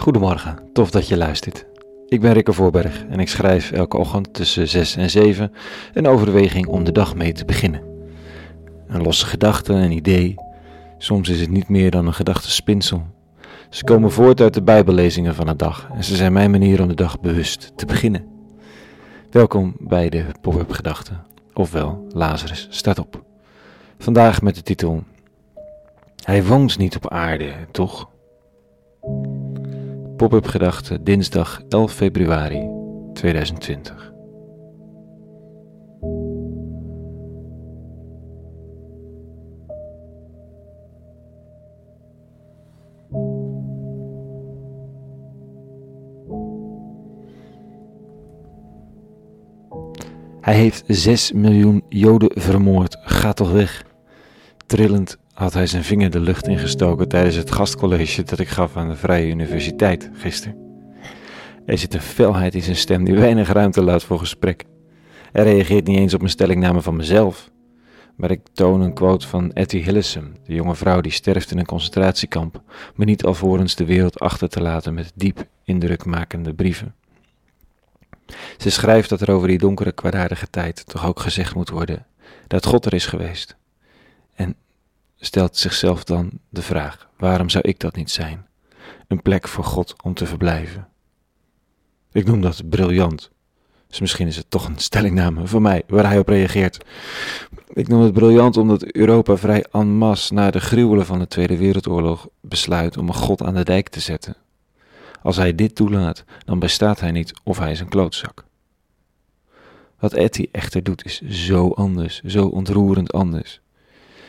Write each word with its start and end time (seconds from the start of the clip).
Goedemorgen, 0.00 0.58
tof 0.72 0.90
dat 0.90 1.08
je 1.08 1.16
luistert. 1.16 1.66
Ik 2.08 2.20
ben 2.20 2.32
Rikke 2.32 2.52
Voorberg 2.52 3.04
en 3.08 3.20
ik 3.20 3.28
schrijf 3.28 3.72
elke 3.72 3.96
ochtend 3.96 4.34
tussen 4.34 4.68
6 4.68 4.96
en 4.96 5.10
7 5.10 5.52
een 5.94 6.06
overweging 6.06 6.66
om 6.66 6.84
de 6.84 6.92
dag 6.92 7.14
mee 7.14 7.32
te 7.32 7.44
beginnen. 7.44 7.82
Een 8.86 9.02
losse 9.02 9.26
gedachte, 9.26 9.72
een 9.72 9.92
idee. 9.92 10.34
Soms 10.98 11.28
is 11.28 11.40
het 11.40 11.50
niet 11.50 11.68
meer 11.68 11.90
dan 11.90 12.06
een 12.06 12.14
gedachtespinsel. 12.14 13.06
Ze 13.70 13.84
komen 13.84 14.10
voort 14.10 14.40
uit 14.40 14.54
de 14.54 14.62
Bijbellezingen 14.62 15.34
van 15.34 15.46
de 15.46 15.56
dag 15.56 15.88
en 15.94 16.04
ze 16.04 16.16
zijn 16.16 16.32
mijn 16.32 16.50
manier 16.50 16.82
om 16.82 16.88
de 16.88 16.94
dag 16.94 17.20
bewust 17.20 17.72
te 17.76 17.86
beginnen. 17.86 18.26
Welkom 19.30 19.76
bij 19.78 20.08
de 20.08 20.24
Pop-up 20.40 20.72
Gedachten, 20.72 21.24
ofwel 21.54 22.06
Lazarus 22.08 22.66
staat 22.70 22.98
op. 22.98 23.22
Vandaag 23.98 24.42
met 24.42 24.54
de 24.54 24.62
titel 24.62 25.02
Hij 26.24 26.44
woont 26.44 26.78
niet 26.78 26.96
op 26.96 27.10
aarde, 27.10 27.52
toch? 27.70 28.08
Pop-up 30.20 30.46
Gedachten, 30.46 31.04
dinsdag 31.04 31.62
11 31.68 31.92
februari 31.92 32.68
2020. 33.12 34.12
Hij 50.40 50.54
heeft 50.54 50.84
6 50.86 51.32
miljoen 51.32 51.84
Joden 51.88 52.40
vermoord. 52.40 52.96
Ga 53.00 53.32
toch 53.32 53.52
weg. 53.52 53.84
Trillend 54.66 55.18
had 55.40 55.54
hij 55.54 55.66
zijn 55.66 55.84
vinger 55.84 56.10
de 56.10 56.20
lucht 56.20 56.48
ingestoken 56.48 57.08
tijdens 57.08 57.34
het 57.34 57.50
gastcollege 57.50 58.22
dat 58.22 58.38
ik 58.38 58.48
gaf 58.48 58.76
aan 58.76 58.88
de 58.88 58.96
Vrije 58.96 59.30
Universiteit 59.30 60.10
gisteren. 60.12 60.56
Er 61.66 61.78
zit 61.78 61.94
een 61.94 62.00
felheid 62.00 62.54
in 62.54 62.62
zijn 62.62 62.76
stem 62.76 63.04
die 63.04 63.14
weinig 63.14 63.52
ruimte 63.52 63.82
laat 63.82 64.04
voor 64.04 64.18
gesprek. 64.18 64.64
Hij 65.32 65.42
reageert 65.42 65.86
niet 65.86 65.98
eens 65.98 66.14
op 66.14 66.22
een 66.22 66.28
stellingname 66.28 66.82
van 66.82 66.96
mezelf, 66.96 67.50
maar 68.16 68.30
ik 68.30 68.40
toon 68.52 68.80
een 68.80 68.94
quote 68.94 69.28
van 69.28 69.52
Etty 69.52 69.78
Hillesum, 69.78 70.32
de 70.44 70.54
jonge 70.54 70.74
vrouw 70.74 71.00
die 71.00 71.12
sterft 71.12 71.50
in 71.50 71.58
een 71.58 71.66
concentratiekamp, 71.66 72.62
maar 72.94 73.06
niet 73.06 73.24
alvorens 73.24 73.74
de 73.74 73.84
wereld 73.84 74.20
achter 74.20 74.48
te 74.48 74.60
laten 74.60 74.94
met 74.94 75.12
diep 75.14 75.46
indrukmakende 75.64 76.54
brieven. 76.54 76.94
Ze 78.56 78.70
schrijft 78.70 79.08
dat 79.08 79.20
er 79.20 79.30
over 79.30 79.48
die 79.48 79.58
donkere 79.58 79.92
kwaadaardige 79.92 80.50
tijd 80.50 80.86
toch 80.86 81.06
ook 81.06 81.20
gezegd 81.20 81.54
moet 81.54 81.70
worden 81.70 82.06
dat 82.46 82.66
God 82.66 82.84
er 82.84 82.94
is 82.94 83.06
geweest. 83.06 83.56
En 84.34 84.56
stelt 85.20 85.56
zichzelf 85.56 86.04
dan 86.04 86.30
de 86.48 86.62
vraag: 86.62 87.08
waarom 87.16 87.48
zou 87.48 87.68
ik 87.68 87.78
dat 87.78 87.96
niet 87.96 88.10
zijn? 88.10 88.46
Een 89.08 89.22
plek 89.22 89.48
voor 89.48 89.64
God 89.64 89.94
om 90.02 90.14
te 90.14 90.26
verblijven. 90.26 90.88
Ik 92.12 92.26
noem 92.26 92.40
dat 92.40 92.68
briljant. 92.68 93.30
Dus 93.86 94.00
misschien 94.00 94.26
is 94.26 94.36
het 94.36 94.50
toch 94.50 94.66
een 94.66 94.78
stellingname 94.78 95.46
voor 95.46 95.62
mij 95.62 95.82
waar 95.86 96.06
hij 96.06 96.18
op 96.18 96.28
reageert. 96.28 96.84
Ik 97.72 97.88
noem 97.88 98.02
het 98.02 98.12
briljant 98.12 98.56
omdat 98.56 98.92
Europa 98.92 99.36
vrij 99.36 99.64
en 99.70 99.88
masse 99.88 100.34
na 100.34 100.50
de 100.50 100.60
gruwelen 100.60 101.06
van 101.06 101.18
de 101.18 101.26
Tweede 101.26 101.56
Wereldoorlog 101.56 102.28
besluit 102.40 102.96
om 102.96 103.08
een 103.08 103.14
God 103.14 103.42
aan 103.42 103.54
de 103.54 103.64
dijk 103.64 103.88
te 103.88 104.00
zetten. 104.00 104.36
Als 105.22 105.36
hij 105.36 105.54
dit 105.54 105.74
toelaat, 105.74 106.24
dan 106.44 106.58
bestaat 106.58 107.00
hij 107.00 107.10
niet 107.10 107.32
of 107.44 107.58
hij 107.58 107.70
is 107.70 107.80
een 107.80 107.88
klootzak. 107.88 108.44
Wat 109.98 110.12
Etty 110.12 110.48
echter 110.52 110.82
doet 110.82 111.04
is 111.04 111.20
zo 111.20 111.68
anders, 111.68 112.20
zo 112.20 112.46
ontroerend 112.46 113.12
anders. 113.12 113.60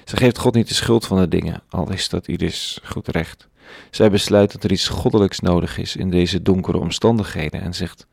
Ze 0.06 0.18
geeft 0.18 0.38
God 0.38 0.54
niet 0.54 0.68
de 0.68 0.74
schuld 0.74 1.06
van 1.06 1.18
de 1.18 1.28
dingen, 1.28 1.62
al 1.70 1.92
is 1.92 2.10
dat 2.10 2.28
ieders 2.28 2.80
goed 2.84 3.08
recht. 3.08 3.50
Zij 3.92 4.12
besluit 4.12 4.52
dat 4.52 4.64
er 4.64 4.72
iets 4.72 4.88
goddelijks 4.88 5.40
nodig 5.40 5.78
is 5.78 5.96
in 5.96 6.10
deze 6.10 6.42
donkere 6.42 6.78
omstandigheden 6.78 7.62
en 7.62 7.74
zegt: 7.74 8.08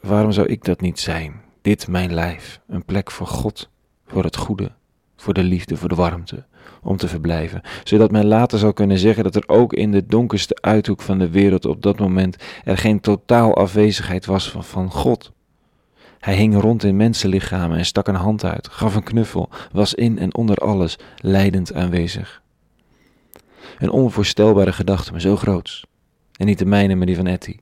Waarom 0.00 0.32
zou 0.32 0.46
ik 0.46 0.64
dat 0.64 0.80
niet 0.80 1.00
zijn? 1.00 1.42
Dit 1.62 1.88
mijn 1.88 2.14
lijf, 2.14 2.60
een 2.68 2.84
plek 2.84 3.10
voor 3.10 3.26
God, 3.26 3.70
voor 4.06 4.24
het 4.24 4.36
goede, 4.36 4.72
voor 5.16 5.34
de 5.34 5.42
liefde, 5.42 5.76
voor 5.76 5.88
de 5.88 5.94
warmte, 5.94 6.44
om 6.82 6.96
te 6.96 7.08
verblijven, 7.08 7.62
zodat 7.84 8.10
men 8.10 8.26
later 8.26 8.58
zal 8.58 8.72
kunnen 8.72 8.98
zeggen 8.98 9.24
dat 9.24 9.34
er 9.34 9.44
ook 9.46 9.72
in 9.72 9.92
de 9.92 10.06
donkerste 10.06 10.58
uithoek 10.60 11.00
van 11.00 11.18
de 11.18 11.30
wereld 11.30 11.64
op 11.64 11.82
dat 11.82 11.98
moment 11.98 12.36
er 12.64 12.78
geen 12.78 13.00
totaal 13.00 13.56
afwezigheid 13.56 14.26
was 14.26 14.50
van, 14.50 14.64
van 14.64 14.90
God. 14.90 15.32
Hij 16.24 16.34
hing 16.34 16.60
rond 16.60 16.84
in 16.84 16.96
mensenlichamen 16.96 17.78
en 17.78 17.84
stak 17.84 18.08
een 18.08 18.14
hand 18.14 18.44
uit, 18.44 18.68
gaf 18.68 18.94
een 18.94 19.02
knuffel, 19.02 19.48
was 19.72 19.94
in 19.94 20.18
en 20.18 20.34
onder 20.34 20.56
alles 20.56 20.98
leidend 21.16 21.74
aanwezig. 21.74 22.42
Een 23.78 23.90
onvoorstelbare 23.90 24.72
gedachte, 24.72 25.10
maar 25.10 25.20
zo 25.20 25.36
groots. 25.36 25.84
En 26.36 26.46
niet 26.46 26.58
de 26.58 26.64
mijne, 26.64 26.94
maar 26.94 27.06
die 27.06 27.16
van 27.16 27.26
Etty. 27.26 27.56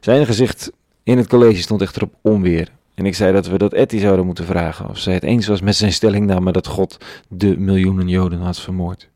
Zijn 0.00 0.26
gezicht 0.26 0.72
in 1.02 1.16
het 1.16 1.28
college 1.28 1.60
stond 1.60 1.82
echter 1.82 2.02
op 2.02 2.14
onweer. 2.20 2.68
En 2.94 3.06
ik 3.06 3.14
zei 3.14 3.32
dat 3.32 3.46
we 3.46 3.58
dat 3.58 3.72
Etty 3.72 3.98
zouden 3.98 4.26
moeten 4.26 4.44
vragen 4.44 4.88
of 4.88 4.98
zij 4.98 5.14
het 5.14 5.24
eens 5.24 5.46
was 5.46 5.60
met 5.60 5.76
zijn 5.76 5.92
stellingname 5.92 6.52
dat 6.52 6.66
God 6.66 7.04
de 7.28 7.58
miljoenen 7.58 8.08
Joden 8.08 8.40
had 8.40 8.60
vermoord. 8.60 9.08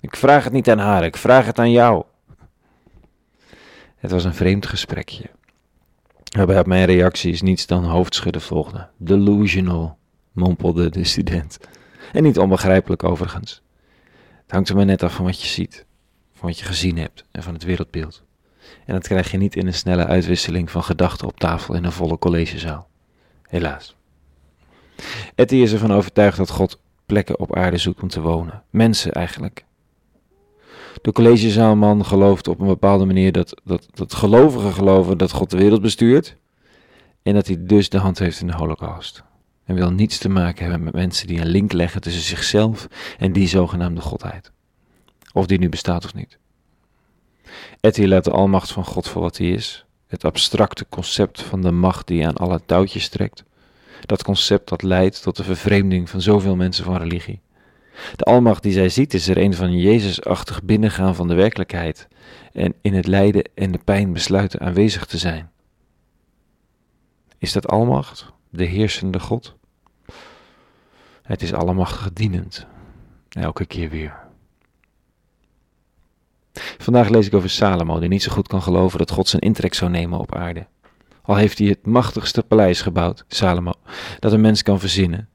Ik 0.00 0.16
vraag 0.16 0.44
het 0.44 0.52
niet 0.52 0.70
aan 0.70 0.78
haar, 0.78 1.04
ik 1.04 1.16
vraag 1.16 1.46
het 1.46 1.58
aan 1.58 1.70
jou. 1.70 2.04
Het 3.96 4.10
was 4.10 4.24
een 4.24 4.34
vreemd 4.34 4.66
gesprekje. 4.66 5.30
Waarbij 6.36 6.58
op 6.58 6.66
mijn 6.66 6.84
reacties 6.84 7.42
niets 7.42 7.66
dan 7.66 7.84
hoofdschudden 7.84 8.42
volgde. 8.42 8.88
Delusional, 8.96 9.98
mompelde 10.32 10.90
de 10.90 11.04
student. 11.04 11.58
En 12.12 12.22
niet 12.22 12.38
onbegrijpelijk 12.38 13.04
overigens. 13.04 13.62
Het 14.42 14.50
hangt 14.52 14.68
er 14.68 14.76
maar 14.76 14.84
net 14.84 15.02
af 15.02 15.14
van 15.14 15.24
wat 15.24 15.42
je 15.42 15.48
ziet, 15.48 15.86
van 16.32 16.48
wat 16.48 16.58
je 16.58 16.64
gezien 16.64 16.98
hebt 16.98 17.24
en 17.30 17.42
van 17.42 17.54
het 17.54 17.64
wereldbeeld. 17.64 18.24
En 18.86 18.94
dat 18.94 19.06
krijg 19.06 19.30
je 19.30 19.36
niet 19.36 19.56
in 19.56 19.66
een 19.66 19.74
snelle 19.74 20.06
uitwisseling 20.06 20.70
van 20.70 20.82
gedachten 20.82 21.28
op 21.28 21.38
tafel 21.38 21.74
in 21.74 21.84
een 21.84 21.92
volle 21.92 22.18
collegezaal. 22.18 22.88
Helaas. 23.42 23.96
Etty 25.34 25.56
is 25.56 25.72
ervan 25.72 25.92
overtuigd 25.92 26.36
dat 26.36 26.50
God 26.50 26.80
plekken 27.06 27.38
op 27.38 27.56
aarde 27.56 27.76
zoekt 27.76 28.02
om 28.02 28.08
te 28.08 28.20
wonen. 28.20 28.62
Mensen 28.70 29.12
eigenlijk. 29.12 29.64
De 31.04 31.12
collegezaalman 31.12 32.04
gelooft 32.04 32.48
op 32.48 32.60
een 32.60 32.66
bepaalde 32.66 33.04
manier 33.04 33.32
dat, 33.32 33.60
dat, 33.64 33.86
dat 33.90 34.14
gelovigen 34.14 34.72
geloven 34.72 35.18
dat 35.18 35.32
God 35.32 35.50
de 35.50 35.56
wereld 35.56 35.82
bestuurt. 35.82 36.36
En 37.22 37.34
dat 37.34 37.46
hij 37.46 37.56
dus 37.60 37.88
de 37.88 37.98
hand 37.98 38.18
heeft 38.18 38.40
in 38.40 38.46
de 38.46 38.52
holocaust. 38.52 39.22
En 39.64 39.74
wil 39.74 39.90
niets 39.90 40.18
te 40.18 40.28
maken 40.28 40.62
hebben 40.62 40.84
met 40.84 40.94
mensen 40.94 41.26
die 41.26 41.40
een 41.40 41.46
link 41.46 41.72
leggen 41.72 42.00
tussen 42.00 42.22
zichzelf 42.22 42.88
en 43.18 43.32
die 43.32 43.48
zogenaamde 43.48 44.00
godheid. 44.00 44.52
Of 45.32 45.46
die 45.46 45.58
nu 45.58 45.68
bestaat 45.68 46.04
of 46.04 46.14
niet. 46.14 46.38
Etty 47.80 48.04
laat 48.04 48.24
de 48.24 48.30
almacht 48.30 48.72
van 48.72 48.84
God 48.84 49.08
voor 49.08 49.22
wat 49.22 49.38
hij 49.38 49.50
is. 49.50 49.84
Het 50.06 50.24
abstracte 50.24 50.86
concept 50.88 51.42
van 51.42 51.62
de 51.62 51.70
macht 51.70 52.06
die 52.06 52.26
aan 52.26 52.36
alle 52.36 52.60
touwtjes 52.66 53.08
trekt. 53.08 53.44
Dat 54.06 54.22
concept 54.22 54.68
dat 54.68 54.82
leidt 54.82 55.22
tot 55.22 55.36
de 55.36 55.44
vervreemding 55.44 56.10
van 56.10 56.20
zoveel 56.20 56.56
mensen 56.56 56.84
van 56.84 56.96
religie. 56.96 57.40
De 58.16 58.24
almacht 58.24 58.62
die 58.62 58.72
zij 58.72 58.88
ziet 58.88 59.14
is 59.14 59.28
er 59.28 59.38
een 59.38 59.54
van 59.54 59.78
Jezusachtig 59.78 60.62
binnengaan 60.62 61.14
van 61.14 61.28
de 61.28 61.34
werkelijkheid 61.34 62.08
en 62.52 62.74
in 62.82 62.94
het 62.94 63.06
lijden 63.06 63.44
en 63.54 63.72
de 63.72 63.80
pijn 63.84 64.12
besluiten 64.12 64.60
aanwezig 64.60 65.06
te 65.06 65.18
zijn. 65.18 65.50
Is 67.38 67.52
dat 67.52 67.68
almacht, 67.68 68.32
de 68.50 68.64
heersende 68.64 69.20
God? 69.20 69.56
Het 71.22 71.42
is 71.42 71.52
allemachtig 71.52 72.12
dienend, 72.12 72.66
elke 73.28 73.66
keer 73.66 73.90
weer. 73.90 74.22
Vandaag 76.78 77.08
lees 77.08 77.26
ik 77.26 77.34
over 77.34 77.50
Salomo, 77.50 77.98
die 77.98 78.08
niet 78.08 78.22
zo 78.22 78.32
goed 78.32 78.48
kan 78.48 78.62
geloven 78.62 78.98
dat 78.98 79.10
God 79.10 79.28
zijn 79.28 79.42
intrek 79.42 79.74
zou 79.74 79.90
nemen 79.90 80.18
op 80.18 80.34
aarde. 80.34 80.66
Al 81.22 81.36
heeft 81.36 81.58
hij 81.58 81.68
het 81.68 81.86
machtigste 81.86 82.42
paleis 82.42 82.82
gebouwd, 82.82 83.24
Salomo, 83.28 83.72
dat 84.18 84.32
een 84.32 84.40
mens 84.40 84.62
kan 84.62 84.80
verzinnen 84.80 85.28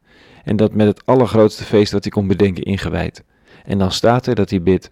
en 0.44 0.55
dat 0.55 0.73
met 0.73 0.88
het 0.88 1.05
allergrootste 1.05 1.63
feest 1.63 1.91
dat 1.91 2.03
hij 2.03 2.11
kon 2.11 2.27
bedenken 2.27 2.63
ingewijd. 2.63 3.23
En 3.66 3.77
dan 3.77 3.91
staat 3.91 4.25
er 4.25 4.35
dat 4.35 4.50
hij 4.50 4.61
bidt, 4.61 4.91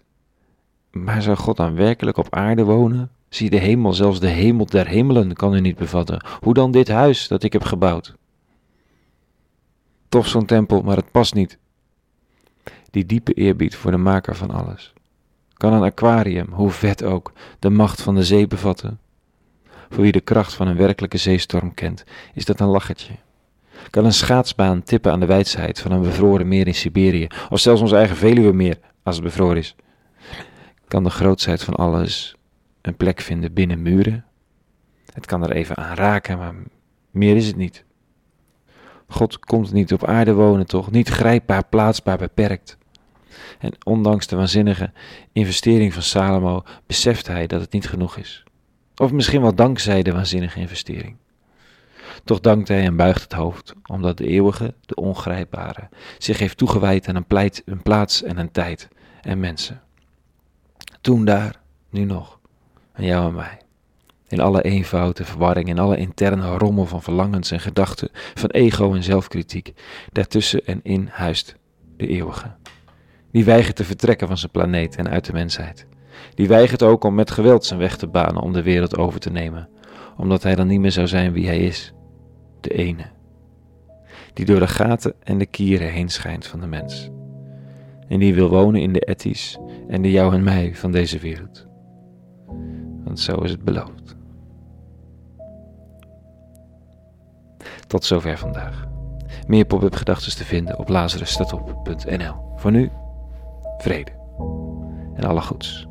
maar 0.90 1.22
zou 1.22 1.36
God 1.36 1.56
dan 1.56 1.74
werkelijk 1.74 2.16
op 2.16 2.34
aarde 2.34 2.64
wonen? 2.64 3.10
Zie 3.28 3.50
de 3.50 3.56
hemel, 3.56 3.92
zelfs 3.92 4.20
de 4.20 4.28
hemel 4.28 4.66
der 4.66 4.86
hemelen 4.86 5.32
kan 5.32 5.54
u 5.54 5.60
niet 5.60 5.76
bevatten. 5.76 6.24
Hoe 6.40 6.54
dan 6.54 6.70
dit 6.70 6.88
huis 6.88 7.28
dat 7.28 7.42
ik 7.42 7.52
heb 7.52 7.62
gebouwd? 7.62 8.14
Tof 10.08 10.28
zo'n 10.28 10.46
tempel, 10.46 10.82
maar 10.82 10.96
het 10.96 11.10
past 11.10 11.34
niet. 11.34 11.58
Die 12.90 13.06
diepe 13.06 13.32
eerbied 13.32 13.76
voor 13.76 13.90
de 13.90 13.96
maker 13.96 14.36
van 14.36 14.50
alles. 14.50 14.92
Kan 15.54 15.72
een 15.72 15.82
aquarium, 15.82 16.52
hoe 16.52 16.70
vet 16.70 17.02
ook, 17.02 17.32
de 17.58 17.70
macht 17.70 18.02
van 18.02 18.14
de 18.14 18.24
zee 18.24 18.46
bevatten? 18.46 19.00
Voor 19.88 20.02
wie 20.02 20.12
de 20.12 20.20
kracht 20.20 20.54
van 20.54 20.68
een 20.68 20.76
werkelijke 20.76 21.18
zeestorm 21.18 21.74
kent, 21.74 22.04
is 22.34 22.44
dat 22.44 22.60
een 22.60 22.66
lachertje. 22.66 23.12
Kan 23.90 24.04
een 24.04 24.12
schaatsbaan 24.12 24.82
tippen 24.82 25.12
aan 25.12 25.20
de 25.20 25.26
wijsheid 25.26 25.80
van 25.80 25.92
een 25.92 26.02
bevroren 26.02 26.48
meer 26.48 26.66
in 26.66 26.74
Siberië, 26.74 27.26
of 27.50 27.60
zelfs 27.60 27.80
ons 27.80 27.92
eigen 27.92 28.16
Veluwemeer, 28.16 28.78
als 29.02 29.14
het 29.14 29.24
bevroren 29.24 29.56
is? 29.56 29.76
Kan 30.88 31.04
de 31.04 31.10
grootsheid 31.10 31.62
van 31.62 31.74
alles 31.74 32.36
een 32.82 32.96
plek 32.96 33.20
vinden 33.20 33.52
binnen 33.52 33.82
muren? 33.82 34.24
Het 35.12 35.26
kan 35.26 35.42
er 35.42 35.50
even 35.50 35.76
aan 35.76 35.96
raken, 35.96 36.38
maar 36.38 36.54
meer 37.10 37.36
is 37.36 37.46
het 37.46 37.56
niet. 37.56 37.84
God 39.08 39.38
komt 39.38 39.72
niet 39.72 39.92
op 39.92 40.04
aarde 40.04 40.32
wonen, 40.32 40.66
toch? 40.66 40.90
Niet 40.90 41.08
grijpbaar, 41.08 41.64
plaatsbaar, 41.64 42.18
beperkt. 42.18 42.78
En 43.58 43.72
ondanks 43.84 44.26
de 44.26 44.36
waanzinnige 44.36 44.92
investering 45.32 45.92
van 45.92 46.02
Salomo 46.02 46.62
beseft 46.86 47.26
hij 47.26 47.46
dat 47.46 47.60
het 47.60 47.72
niet 47.72 47.88
genoeg 47.88 48.16
is. 48.16 48.44
Of 48.96 49.12
misschien 49.12 49.40
wel 49.40 49.54
dankzij 49.54 50.02
de 50.02 50.12
waanzinnige 50.12 50.60
investering. 50.60 51.16
Toch 52.24 52.40
dankt 52.40 52.68
hij 52.68 52.84
en 52.84 52.96
buigt 52.96 53.22
het 53.22 53.32
hoofd, 53.32 53.74
omdat 53.86 54.16
de 54.16 54.26
eeuwige, 54.26 54.74
de 54.80 54.94
ongrijpbare, 54.94 55.88
zich 56.18 56.38
heeft 56.38 56.56
toegewijd 56.56 57.08
aan 57.08 57.16
een, 57.16 57.26
pleit, 57.26 57.62
een 57.64 57.82
plaats 57.82 58.22
en 58.22 58.38
een 58.38 58.50
tijd 58.50 58.88
en 59.20 59.40
mensen. 59.40 59.82
Toen 61.00 61.24
daar, 61.24 61.60
nu 61.90 62.04
nog, 62.04 62.38
aan 62.92 63.04
jou 63.04 63.28
en 63.28 63.34
mij. 63.34 63.58
In 64.28 64.40
alle 64.40 64.62
eenvoud 64.62 65.18
en 65.18 65.24
verwarring, 65.24 65.68
in 65.68 65.78
alle 65.78 65.96
interne 65.96 66.56
rommel 66.56 66.86
van 66.86 67.02
verlangens 67.02 67.50
en 67.50 67.60
gedachten, 67.60 68.08
van 68.34 68.50
ego 68.50 68.94
en 68.94 69.02
zelfkritiek, 69.02 69.74
daartussen 70.12 70.66
en 70.66 70.80
in 70.82 71.08
huist 71.12 71.56
de 71.96 72.06
eeuwige. 72.06 72.54
Die 73.32 73.44
weigert 73.44 73.76
te 73.76 73.84
vertrekken 73.84 74.26
van 74.28 74.38
zijn 74.38 74.50
planeet 74.50 74.96
en 74.96 75.08
uit 75.08 75.24
de 75.24 75.32
mensheid. 75.32 75.86
Die 76.34 76.48
weigert 76.48 76.82
ook 76.82 77.04
om 77.04 77.14
met 77.14 77.30
geweld 77.30 77.64
zijn 77.64 77.80
weg 77.80 77.96
te 77.96 78.06
banen 78.06 78.42
om 78.42 78.52
de 78.52 78.62
wereld 78.62 78.96
over 78.96 79.20
te 79.20 79.30
nemen, 79.30 79.68
omdat 80.16 80.42
hij 80.42 80.54
dan 80.54 80.66
niet 80.66 80.80
meer 80.80 80.92
zou 80.92 81.06
zijn 81.06 81.32
wie 81.32 81.46
hij 81.46 81.58
is, 81.58 81.92
de 82.68 82.74
ene. 82.74 83.04
Die 84.32 84.46
door 84.46 84.58
de 84.58 84.66
gaten 84.66 85.14
en 85.22 85.38
de 85.38 85.46
kieren 85.46 85.92
heen 85.92 86.08
schijnt 86.08 86.46
van 86.46 86.60
de 86.60 86.66
mens. 86.66 87.10
En 88.08 88.18
die 88.18 88.34
wil 88.34 88.48
wonen 88.48 88.80
in 88.80 88.92
de 88.92 89.04
etties 89.04 89.58
en 89.88 90.02
de 90.02 90.10
jou 90.10 90.34
en 90.34 90.42
mij 90.42 90.74
van 90.74 90.92
deze 90.92 91.18
wereld. 91.18 91.66
Want 93.04 93.20
zo 93.20 93.34
is 93.34 93.50
het 93.50 93.64
beloofd. 93.64 94.16
Tot 97.86 98.04
zover 98.04 98.38
vandaag. 98.38 98.86
Meer 99.46 99.64
pop-up 99.64 99.94
gedachten 99.94 100.36
te 100.36 100.44
vinden 100.44 100.78
op 100.78 100.88
lazarusstatop.nl. 100.88 102.34
Voor 102.56 102.70
nu, 102.70 102.90
vrede 103.78 104.12
en 105.14 105.24
alle 105.24 105.40
goeds. 105.40 105.87